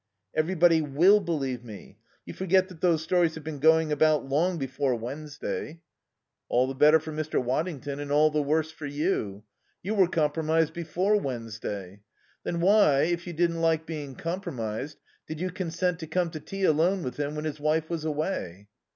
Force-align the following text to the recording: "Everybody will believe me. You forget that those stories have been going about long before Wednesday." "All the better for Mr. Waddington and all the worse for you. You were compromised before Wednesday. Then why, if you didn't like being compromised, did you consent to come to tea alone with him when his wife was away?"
"Everybody 0.33 0.81
will 0.81 1.19
believe 1.19 1.63
me. 1.63 1.99
You 2.25 2.33
forget 2.33 2.69
that 2.69 2.81
those 2.81 3.03
stories 3.03 3.35
have 3.35 3.43
been 3.43 3.59
going 3.59 3.91
about 3.91 4.27
long 4.27 4.57
before 4.57 4.95
Wednesday." 4.95 5.79
"All 6.49 6.65
the 6.65 6.73
better 6.73 6.99
for 6.99 7.11
Mr. 7.11 7.39
Waddington 7.39 7.99
and 7.99 8.11
all 8.11 8.31
the 8.31 8.41
worse 8.41 8.71
for 8.71 8.87
you. 8.87 9.43
You 9.83 9.93
were 9.93 10.07
compromised 10.07 10.73
before 10.73 11.19
Wednesday. 11.19 12.01
Then 12.43 12.61
why, 12.61 13.03
if 13.03 13.27
you 13.27 13.33
didn't 13.33 13.61
like 13.61 13.85
being 13.85 14.15
compromised, 14.15 14.97
did 15.27 15.39
you 15.39 15.51
consent 15.51 15.99
to 15.99 16.07
come 16.07 16.31
to 16.31 16.39
tea 16.39 16.63
alone 16.63 17.03
with 17.03 17.17
him 17.19 17.35
when 17.35 17.45
his 17.45 17.59
wife 17.59 17.87
was 17.87 18.03
away?" 18.03 18.69